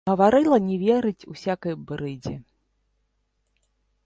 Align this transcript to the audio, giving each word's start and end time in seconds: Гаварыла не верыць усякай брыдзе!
Гаварыла 0.09 0.57
не 0.69 0.77
верыць 0.85 1.27
усякай 1.33 1.73
брыдзе! 1.91 2.33